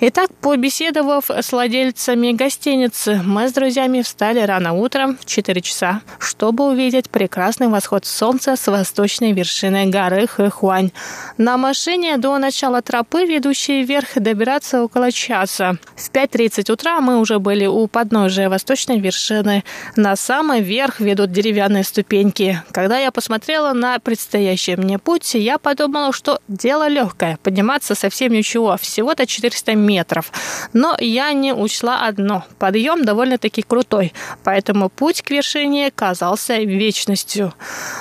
[0.00, 6.66] Итак, побеседовав с владельцами гостиницы, мы с друзьями встали рано утром в 4 часа, чтобы
[6.66, 10.92] увидеть прекрасный восход солнца с восточной вершины горы Хэхуань.
[11.38, 15.76] На машине до начала тропы, ведущей вверх, добираться около часа.
[15.96, 19.64] В 5.30 утра мы уже были у подножия восточной вершины.
[19.96, 22.62] На самый верх ведут деревянные ступеньки.
[22.72, 27.38] Когда я посмотрела на предстоящий мне путь, я подумала, что дело легкое.
[27.42, 30.30] Подниматься совсем ничего, всего-то 400 метров.
[30.74, 32.44] Но я не учла одно.
[32.58, 34.12] Подъем довольно-таки крутой
[34.44, 37.52] поэтому путь к вершине казался вечностью.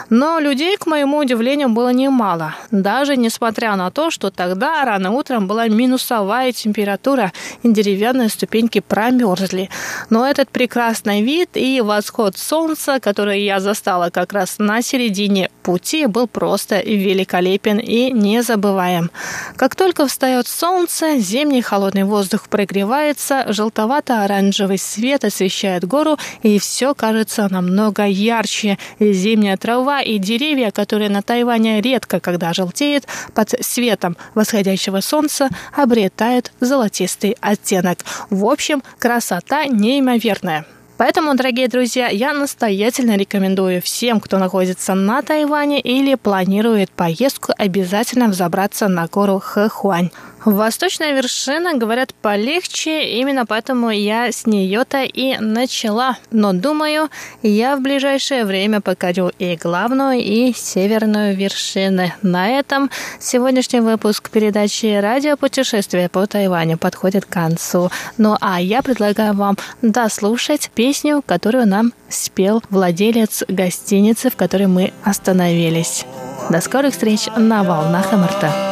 [0.10, 5.48] Но людей, к моему удивлению, было немало, даже несмотря на то, что тогда рано утром
[5.48, 7.32] была минусовая температура,
[7.64, 9.70] и деревянные ступеньки промерзли.
[10.10, 16.06] Но этот прекрасный вид и восход солнца, который я застала как раз на середине пути,
[16.06, 19.12] был просто великолепен и незабываем.
[19.56, 27.48] Как только встает солнце, зимний холодный воздух прогревается, желтовато-оранжевый свет освещает гору, и все кажется
[27.50, 28.78] намного ярче.
[29.00, 36.52] Зимняя трава и деревья, которые на Тайване редко когда желтеют, под светом восходящего солнца обретают
[36.60, 38.00] золотистый оттенок.
[38.30, 40.66] В общем, красота неимоверная.
[41.02, 48.28] Поэтому, дорогие друзья, я настоятельно рекомендую всем, кто находится на Тайване или планирует поездку, обязательно
[48.28, 50.12] взобраться на гору Хэхуань.
[50.44, 56.18] Восточная вершина, говорят, полегче, именно поэтому я с нее-то и начала.
[56.32, 57.10] Но думаю,
[57.44, 62.16] я в ближайшее время покорю и главную, и северную вершины.
[62.24, 62.90] На этом
[63.20, 67.92] сегодняшний выпуск передачи «Радиопутешествие по Тайваню» подходит к концу.
[68.18, 74.92] Ну а я предлагаю вам дослушать песню, которую нам спел владелец гостиницы, в которой мы
[75.04, 76.06] остановились.
[76.50, 78.72] До скорых встреч на волнах МРТ.